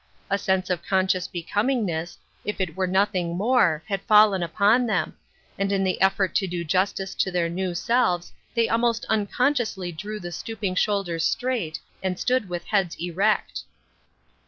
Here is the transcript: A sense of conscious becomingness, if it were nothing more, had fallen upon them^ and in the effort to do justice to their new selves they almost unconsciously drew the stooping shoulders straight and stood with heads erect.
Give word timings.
A 0.31 0.39
sense 0.39 0.71
of 0.71 0.81
conscious 0.83 1.27
becomingness, 1.27 2.17
if 2.43 2.59
it 2.59 2.75
were 2.75 2.87
nothing 2.87 3.37
more, 3.37 3.83
had 3.87 4.01
fallen 4.01 4.41
upon 4.41 4.87
them^ 4.87 5.13
and 5.59 5.71
in 5.71 5.83
the 5.83 6.01
effort 6.01 6.33
to 6.37 6.47
do 6.47 6.63
justice 6.63 7.13
to 7.13 7.29
their 7.29 7.47
new 7.49 7.75
selves 7.75 8.33
they 8.55 8.67
almost 8.67 9.05
unconsciously 9.09 9.91
drew 9.91 10.19
the 10.19 10.31
stooping 10.31 10.73
shoulders 10.73 11.23
straight 11.23 11.79
and 12.01 12.17
stood 12.17 12.49
with 12.49 12.63
heads 12.65 12.95
erect. 12.99 13.59